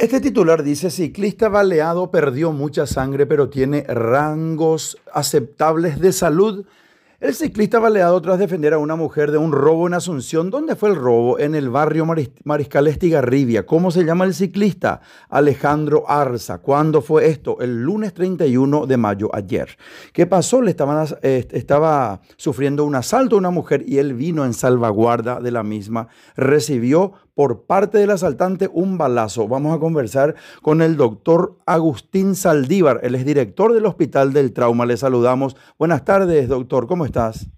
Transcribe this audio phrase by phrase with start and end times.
[0.00, 6.64] Este titular dice, ciclista baleado perdió mucha sangre pero tiene rangos aceptables de salud.
[7.18, 10.50] El ciclista baleado tras defender a una mujer de un robo en Asunción.
[10.50, 11.40] ¿Dónde fue el robo?
[11.40, 12.06] En el barrio
[12.44, 13.66] Mariscal Estigarribia.
[13.66, 15.00] ¿Cómo se llama el ciclista?
[15.28, 16.58] Alejandro Arza.
[16.58, 17.58] ¿Cuándo fue esto?
[17.60, 19.76] El lunes 31 de mayo, ayer.
[20.12, 20.62] ¿Qué pasó?
[20.62, 25.64] Le estaba sufriendo un asalto a una mujer y él vino en salvaguarda de la
[25.64, 26.06] misma.
[26.36, 29.46] Recibió por parte del asaltante un balazo.
[29.46, 32.98] Vamos a conversar con el doctor Agustín Saldívar.
[33.04, 34.84] Él es director del Hospital del Trauma.
[34.86, 35.54] Le saludamos.
[35.78, 36.88] Buenas tardes, doctor.
[36.88, 37.48] ¿Cómo estás?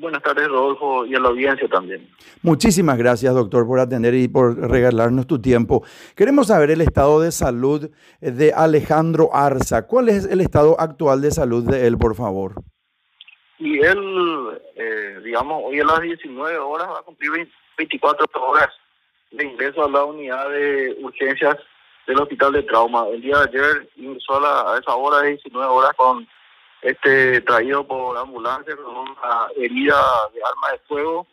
[0.00, 2.08] Buenas tardes, Rodolfo, y a la audiencia también.
[2.40, 5.84] Muchísimas gracias, doctor, por atender y por regalarnos tu tiempo.
[6.16, 7.90] Queremos saber el estado de salud
[8.22, 9.86] de Alejandro Arza.
[9.86, 12.54] ¿Cuál es el estado actual de salud de él, por favor?
[13.58, 17.30] Y él, eh, digamos, hoy a las 19 horas va a cumplir
[17.76, 18.70] 24 horas
[19.30, 21.56] de ingreso a la unidad de urgencias
[22.06, 23.06] del hospital de trauma.
[23.08, 26.26] El día de ayer ingresó a, esa hora de 19 horas con
[26.82, 30.00] este traído por ambulancia con una herida
[30.34, 31.26] de arma de fuego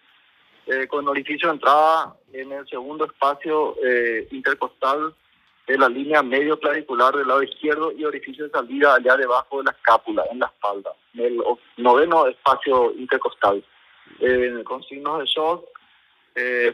[0.68, 5.16] eh, con orificio de entrada en el segundo espacio eh, intercostal
[5.66, 9.66] de la línea medio clavicular del lado izquierdo y orificio de salida allá debajo de
[9.66, 11.42] la escápula, en la espalda, en el
[11.78, 13.64] noveno espacio intercostal.
[14.20, 15.66] Eh, con signos de shock,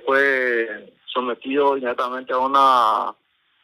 [0.06, 3.14] fue sometido inmediatamente a una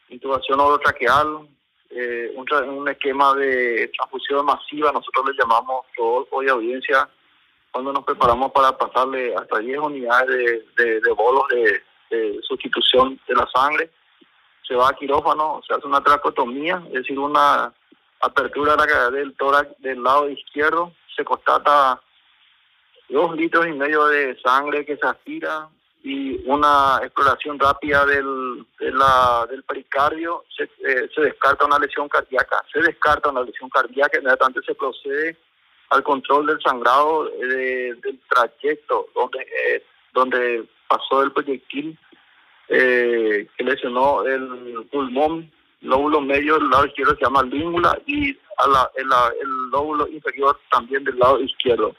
[0.08, 1.48] intubación orotraqueal,
[1.90, 7.08] eh, un, esquema de transfusión masiva, nosotros le llamamos todo hoy audiencia,
[7.72, 13.90] cuando nos preparamos para pasarle hasta 10 unidades de, bolos de, sustitución de la sangre.
[14.66, 17.72] Se va a quirófano, se hace una tracotomía, es decir, una
[18.20, 18.76] apertura
[19.10, 22.00] del tórax del lado izquierdo, se constata
[23.08, 25.68] dos litros y medio de sangre que se aspira,
[26.02, 32.64] y una exploración rápida del, del pericardio, se, eh, se, descarta una lesión cardíaca.
[32.72, 35.36] Se descarta una lesión cardíaca, inmediatamente se procede
[35.90, 39.84] al control del sangrado eh, del trayecto donde, eh,
[40.14, 41.98] donde pasó el proyectil
[42.68, 45.50] que lesionó el pulmón,
[45.80, 49.08] lóbulo medio del lado izquierdo se llama língula y a la, el,
[49.42, 51.96] el lóbulo inferior también del lado izquierdo.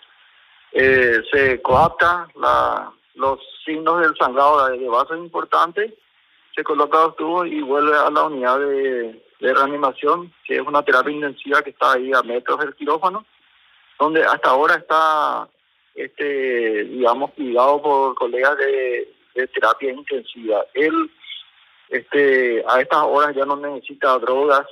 [0.72, 2.30] se coapta
[3.16, 5.96] los signos del sangrado de base importante,
[6.56, 11.12] se coloca dos tubos y vuelve a la unidad de, reanimación, que es una terapia
[11.12, 13.26] intensiva que está ahí a metros del quirófano,
[13.98, 15.50] donde hasta ahora está,
[15.96, 19.08] este digamos, cuidado por colegas de,
[19.54, 20.64] terapia intensiva.
[20.76, 21.10] Él
[21.90, 24.68] este, a estas horas ya no necesita drogas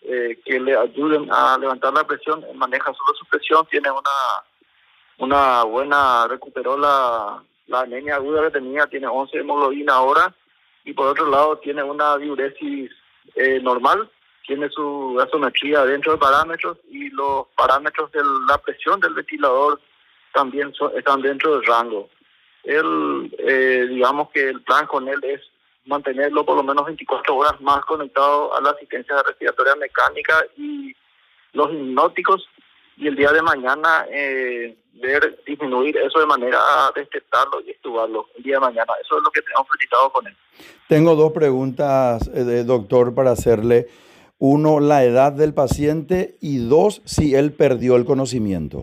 [0.00, 4.10] eh, que le ayuden a levantar la presión, maneja solo su presión, tiene una,
[5.18, 10.34] una buena, recuperó la la anemia aguda que tenía tiene 11 hemoglobina ahora
[10.84, 12.90] y por otro lado tiene una diuresis
[13.34, 14.10] eh, normal,
[14.46, 19.80] tiene su gasometría dentro de parámetros y los parámetros de la presión del ventilador
[20.32, 22.10] también están dentro del rango.
[22.64, 25.40] Él, eh, digamos que el plan con él es
[25.86, 30.94] mantenerlo por lo menos 24 horas más conectado a la asistencia respiratoria mecánica y
[31.52, 32.48] los hipnóticos
[32.96, 38.28] y el día de mañana eh, ver disminuir eso de manera a detectarlo y estudiarlo
[38.36, 38.92] el día de mañana.
[39.02, 40.36] Eso es lo que tenemos platicado con él.
[40.88, 43.88] Tengo dos preguntas, eh, doctor, para hacerle.
[44.38, 48.82] Uno, la edad del paciente y dos, si él perdió el conocimiento.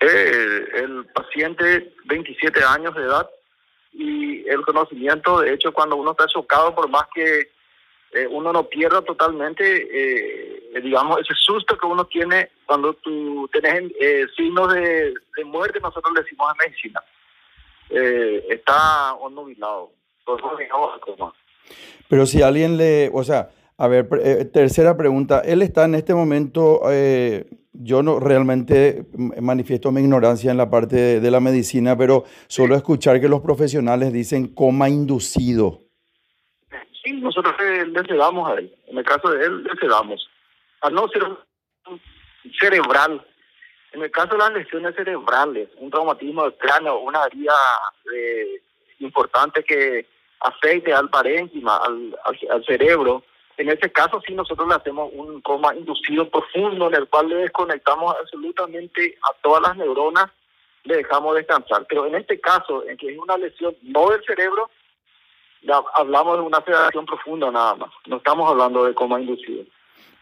[0.00, 3.28] Eh, el paciente, 27 años de edad
[3.92, 7.53] y el conocimiento, de hecho, cuando uno está chocado, por más que
[8.14, 13.90] eh, uno no pierda totalmente, eh, digamos, ese susto que uno tiene cuando tú tienes
[14.00, 15.14] eh, signos de,
[15.44, 17.02] muerte, nosotros le decimos en medicina.
[18.48, 19.90] está nubilado,
[22.08, 24.08] Pero si alguien le, o sea, a ver,
[24.52, 26.82] tercera pregunta, él está en este momento,
[27.72, 29.06] yo no realmente
[29.40, 33.40] manifiesto mi ignorancia en la parte de, de la medicina, pero solo escuchar que los
[33.40, 35.83] profesionales dicen coma inducido
[37.04, 38.74] sí, nosotros le cedamos a él.
[38.86, 40.28] En el caso de él, le cedamos.
[40.80, 41.22] Al no ser
[42.58, 43.24] cerebral,
[43.92, 47.54] en el caso de las lesiones cerebrales, un traumatismo del cráneo, una herida
[48.12, 48.60] eh,
[48.98, 50.06] importante que
[50.40, 52.16] afecte al parénquima, al,
[52.50, 53.22] al, cerebro,
[53.56, 57.36] en ese caso sí nosotros le hacemos un coma inducido profundo en el cual le
[57.36, 60.30] desconectamos absolutamente a todas las neuronas,
[60.82, 61.86] le dejamos descansar.
[61.88, 64.70] Pero en este caso, en que es una lesión no del cerebro,
[65.94, 69.64] hablamos de una sedación profunda nada más, no estamos hablando de coma inducido.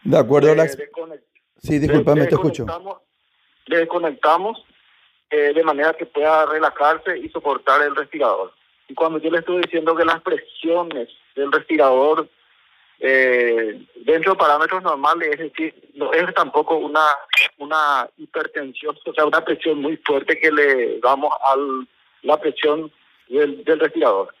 [0.03, 0.67] De acuerdo a la...
[0.67, 2.65] sí, disculpame, te escucho.
[3.67, 4.63] Desconectamos
[5.29, 8.53] eh, de manera que pueda relajarse y soportar el respirador.
[8.87, 12.27] Y cuando yo le estoy diciendo que las presiones del respirador
[12.99, 17.05] eh, dentro de parámetros normales, es decir, no es tampoco una,
[17.57, 21.55] una hipertensión, o sea, una presión muy fuerte que le damos a
[22.21, 22.91] la presión
[23.27, 24.33] del, del respirador.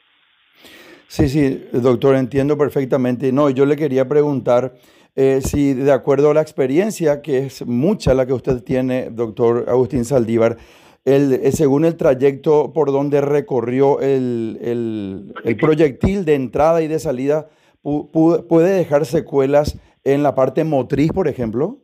[1.07, 3.31] Sí, sí, doctor, entiendo perfectamente.
[3.31, 4.73] No, yo le quería preguntar
[5.15, 9.65] eh, si de acuerdo a la experiencia, que es mucha la que usted tiene, doctor
[9.67, 10.57] Agustín Saldívar,
[11.05, 16.87] el, eh, según el trayecto por donde recorrió el, el, el proyectil de entrada y
[16.87, 17.49] de salida,
[17.83, 21.79] ¿Puede dejar secuelas en la parte motriz, por ejemplo?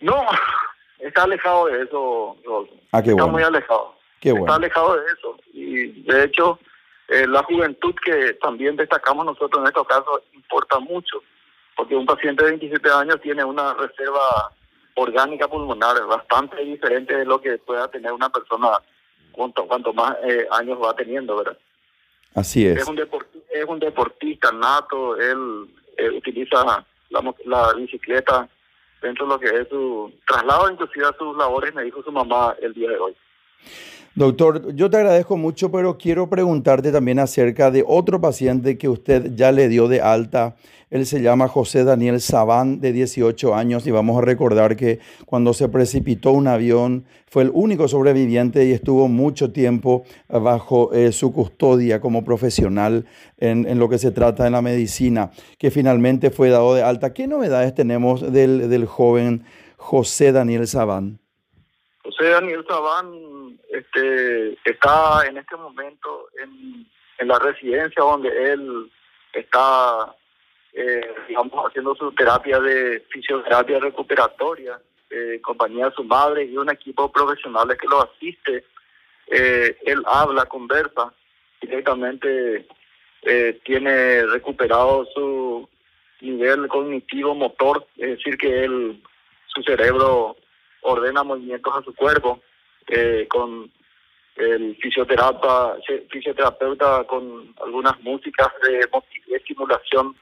[0.00, 0.16] No,
[0.98, 2.36] está alejado de eso,
[2.90, 3.28] Ah, qué está bueno.
[3.32, 3.94] muy alejado.
[4.18, 4.54] Qué Está bueno.
[4.54, 5.36] alejado de eso.
[5.52, 6.58] Y de hecho,
[7.10, 11.22] eh, la juventud que también destacamos nosotros en estos casos importa mucho,
[11.76, 14.52] porque un paciente de 27 años tiene una reserva
[14.94, 18.78] orgánica pulmonar bastante diferente de lo que pueda tener una persona
[19.32, 21.56] cuanto, cuanto más eh, años va teniendo, ¿verdad?
[22.34, 22.88] Así Es es.
[22.88, 26.64] un, deporti- es un deportista nato, él eh, utiliza
[27.10, 28.48] la, la bicicleta
[29.02, 32.54] dentro de lo que es su traslado, inclusive a sus labores, me dijo su mamá
[32.60, 33.16] el día de hoy.
[34.20, 39.34] Doctor, yo te agradezco mucho, pero quiero preguntarte también acerca de otro paciente que usted
[39.34, 40.56] ya le dio de alta.
[40.90, 45.54] Él se llama José Daniel Sabán, de 18 años, y vamos a recordar que cuando
[45.54, 51.32] se precipitó un avión fue el único sobreviviente y estuvo mucho tiempo bajo eh, su
[51.32, 53.06] custodia como profesional
[53.38, 57.14] en, lo que se trata en la medicina, que finalmente fue dado de alta.
[57.14, 59.44] ¿Qué novedades tenemos del, del joven
[59.78, 61.20] José Daniel Sabán?
[62.02, 66.86] José Daniel Sabán este, está en este momento en,
[67.28, 68.90] la residencia donde él
[69.34, 70.16] está,
[70.72, 74.80] eh, digamos, haciendo su terapia de fisioterapia recuperatoria,
[75.10, 78.64] eh, en compañía de su madre y un equipo de profesionales que lo asiste.
[79.26, 81.12] Eh, él habla, conversa,
[81.60, 82.66] directamente
[83.22, 85.68] eh, tiene recuperado su
[86.20, 89.02] nivel cognitivo motor, es decir, que él,
[89.46, 90.36] su cerebro
[90.82, 92.40] ordena movimientos a su cuerpo
[92.86, 93.70] eh, con
[94.36, 95.76] el fisioterapeuta,
[96.10, 98.88] fisioterapeuta con algunas músicas de,
[99.36, 100.16] estimulación,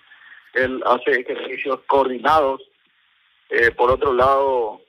[0.54, 2.62] él hace ejercicios coordinados.
[3.50, 4.80] Eh, por otro lado,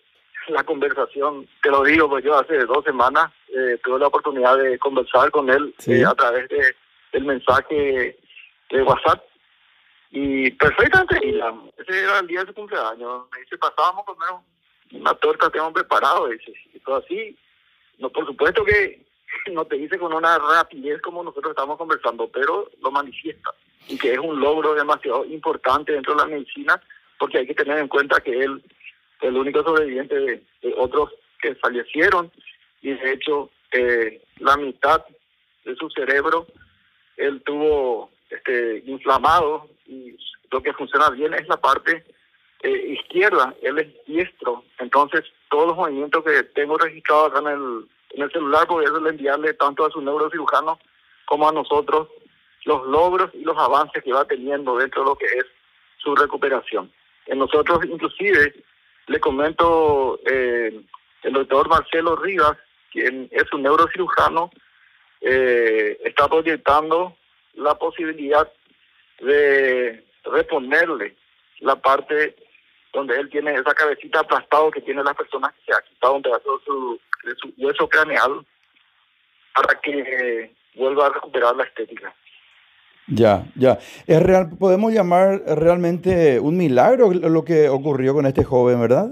[0.48, 4.78] la conversación, te lo digo, pues yo hace dos semanas eh, tuve la oportunidad de
[4.80, 5.94] conversar con él Sí.
[5.94, 6.76] eh, a través de,
[7.14, 8.18] del mensaje
[8.70, 9.24] de WhatsApp
[10.12, 11.18] y perfectamente,
[11.78, 14.30] ese era el día de su cumpleaños, me dice, pasábamos a comer
[14.94, 17.38] una torta, tengo preparado, y dice, y así,
[17.98, 19.06] no, por supuesto que
[19.52, 23.52] no te dice con una rapidez como nosotros estamos conversando, pero lo manifiesta,
[23.88, 26.82] y que es un logro demasiado importante dentro de la medicina,
[27.18, 28.64] porque hay que tener en cuenta que él
[29.22, 32.32] es el único sobreviviente de, de otros que fallecieron,
[32.82, 35.04] y de hecho, eh, la mitad
[35.66, 36.48] de su cerebro,
[37.18, 40.16] él tuvo este, inflamado, y
[40.52, 42.06] lo que funciona bien es la parte
[42.62, 47.88] eh, izquierda, él es diestro, entonces todos los movimientos que tengo registrados acá en el,
[48.12, 50.80] en el celular, voy a enviarle tanto a su neurocirujano
[51.26, 52.08] como a nosotros
[52.66, 55.46] los logros y los avances que va teniendo dentro de lo que es
[55.98, 56.92] su recuperación.
[57.28, 58.54] En nosotros inclusive
[59.08, 60.82] le comento eh,
[61.24, 62.58] el doctor Marcelo Rivas,
[62.92, 64.52] quien es un neurocirujano,
[65.22, 67.16] eh, está proyectando
[67.56, 68.52] la posibilidad
[69.20, 71.16] de reponerle
[71.60, 72.36] la parte
[72.94, 76.22] donde él tiene esa cabecita aplastado que tiene las personas que se ha quitado un
[76.22, 78.46] pedazo de su, de su hueso craneal
[79.56, 82.14] para que eh, vuelva a recuperar la estética.
[83.08, 83.80] Ya, ya.
[84.06, 89.10] Es real, podemos llamar realmente un milagro lo que ocurrió con este joven, ¿verdad?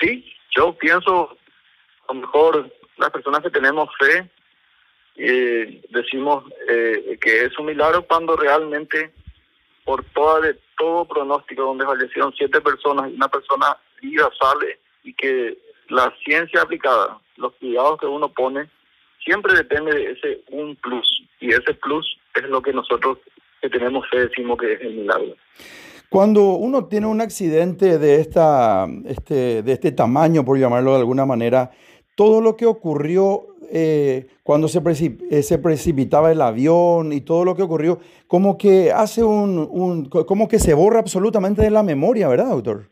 [0.00, 0.24] Sí,
[0.56, 1.36] yo pienso,
[2.08, 4.30] a lo mejor las personas que tenemos fe,
[5.16, 9.12] eh, decimos eh, que es un milagro cuando realmente
[9.84, 15.14] por toda de todo pronóstico donde fallecieron siete personas y una persona viva sale y
[15.14, 18.68] que la ciencia aplicada, los cuidados que uno pone,
[19.24, 23.18] siempre depende de ese un plus y ese plus es lo que nosotros
[23.60, 25.34] que tenemos fe decimos que es el milagro.
[26.10, 31.26] Cuando uno tiene un accidente de, esta, este, de este tamaño, por llamarlo de alguna
[31.26, 31.70] manera,
[32.14, 37.44] todo lo que ocurrió eh, cuando se, precip- eh, se precipitaba el avión y todo
[37.44, 41.70] lo que ocurrió, como que hace un, un- co- como que se borra absolutamente de
[41.70, 42.90] la memoria, ¿verdad, doctor?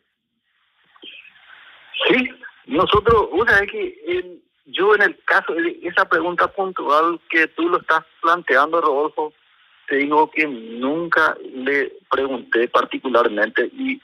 [2.08, 2.28] Sí,
[2.66, 7.80] nosotros, una vez que yo en el caso de esa pregunta puntual que tú lo
[7.80, 9.32] estás planteando, Rodolfo,
[9.88, 14.00] te digo que nunca le pregunté particularmente y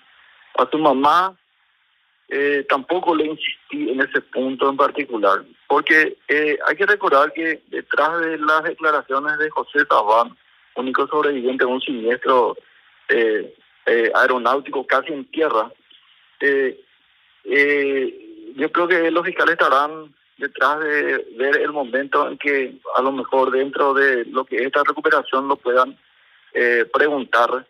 [0.59, 1.37] a tu mamá
[2.29, 7.63] eh, tampoco le insistí en ese punto en particular, porque eh, hay que recordar que
[7.69, 10.37] detrás de las declaraciones de José Tabán,
[10.77, 12.57] único sobreviviente de un siniestro
[13.09, 13.55] eh,
[13.87, 15.73] eh, aeronáutico casi en tierra.
[16.41, 16.79] Eh,
[17.45, 23.03] eh, yo creo que los fiscales estarán detrás de ver el momento en que a
[23.03, 25.97] lo mejor dentro de lo que es esta recuperación lo puedan
[26.93, 27.67] preguntar.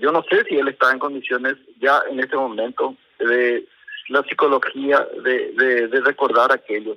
[0.00, 3.68] yo no sé si él está en condiciones ya en este momento de
[4.08, 6.96] la psicología de, de, recordar aquello.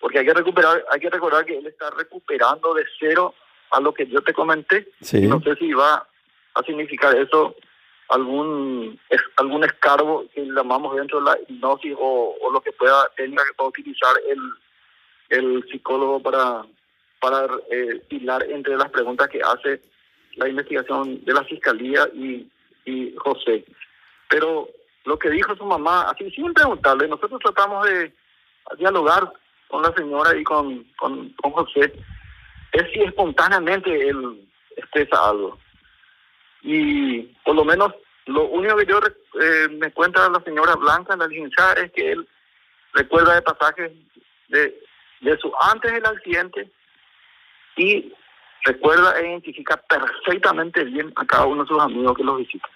[0.00, 3.34] Porque hay que recuperar, hay que recordar que él está recuperando de cero
[3.70, 4.88] a lo que yo te comenté.
[5.12, 6.06] Y no sé si va
[6.54, 7.56] a significar eso
[8.08, 8.98] algún
[9.36, 14.14] algún escarbo que llamamos dentro de la hipnosis o, lo que pueda tenga que utilizar
[14.28, 14.40] el,
[15.30, 16.62] el psicólogo para
[17.20, 19.80] para eh, hilar entre las preguntas que hace
[20.34, 22.48] la investigación de la fiscalía y,
[22.84, 23.64] y José.
[24.28, 24.68] Pero
[25.04, 28.12] lo que dijo su mamá, así sin preguntarle, nosotros tratamos de
[28.78, 29.32] dialogar
[29.68, 31.92] con la señora y con, con, con José,
[32.72, 35.58] es si espontáneamente él expresa algo.
[36.62, 37.92] Y por lo menos
[38.26, 39.00] lo único que yo
[39.40, 42.28] eh, me cuenta la señora Blanca, la licenciada, es que él
[42.94, 43.92] recuerda de pasajes
[44.48, 44.80] de,
[45.20, 46.70] de su antes del accidente
[47.76, 48.12] y
[48.64, 52.70] recuerda e identifica perfectamente bien a cada uno de sus amigos que los visitan.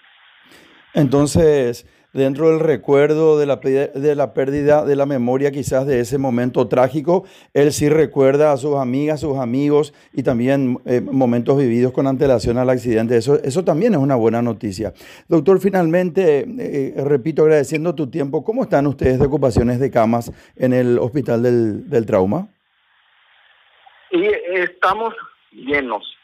[0.93, 6.17] Entonces, dentro del recuerdo de la, de la pérdida de la memoria quizás de ese
[6.17, 11.93] momento trágico, él sí recuerda a sus amigas, sus amigos y también eh, momentos vividos
[11.93, 13.17] con antelación al accidente.
[13.17, 14.93] Eso, eso también es una buena noticia.
[15.27, 20.73] Doctor, finalmente, eh, repito, agradeciendo tu tiempo, ¿cómo están ustedes de ocupaciones de camas en
[20.73, 22.47] el Hospital del, del Trauma?
[24.11, 25.13] Y estamos
[25.51, 26.16] llenos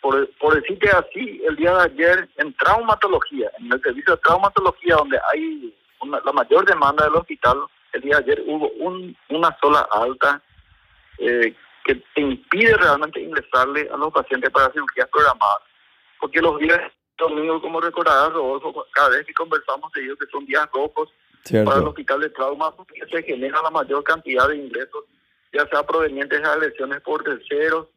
[0.00, 4.96] por, por decirte así, el día de ayer en traumatología, en el servicio de traumatología
[4.96, 5.74] donde hay
[6.24, 7.58] la mayor demanda del hospital,
[7.92, 10.40] el día de ayer hubo un, una sola alta
[11.18, 15.62] eh, que te impide realmente ingresarle a los pacientes para cirugías programadas,
[16.20, 16.80] porque los días
[17.16, 21.10] domingos, como recordarás, Rodolfo, cada vez que conversamos de ellos que son días rojos
[21.64, 25.04] para el hospital de trauma, porque se genera la mayor cantidad de ingresos,
[25.52, 27.88] ya sea provenientes de lesiones por terceros,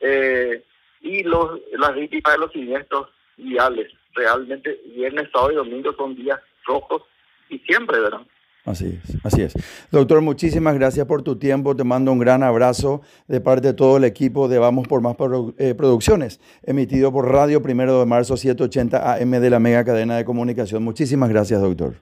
[0.00, 0.64] eh,
[1.00, 3.92] y los las víctimas de los siniestros viales.
[4.14, 7.02] Realmente viernes, sábado y domingo son días rojos
[7.48, 8.22] y siempre, ¿verdad?
[8.64, 9.54] Así es, así es.
[9.90, 11.74] Doctor, muchísimas gracias por tu tiempo.
[11.74, 15.16] Te mando un gran abrazo de parte de todo el equipo de Vamos por Más
[15.56, 20.26] eh, Producciones, emitido por Radio Primero de Marzo 780 AM de la mega cadena de
[20.26, 20.82] comunicación.
[20.82, 21.94] Muchísimas gracias, doctor.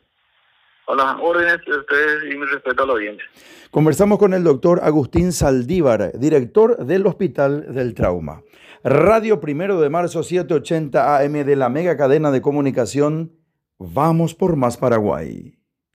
[0.86, 3.24] Hola, órdenes de ustedes y mi respeto a la audiencia.
[3.70, 8.42] Conversamos con el doctor Agustín Saldívar, director del Hospital del Trauma.
[8.88, 13.32] Radio Primero de Marzo 780 AM de la mega cadena de comunicación.
[13.80, 15.55] Vamos por más Paraguay.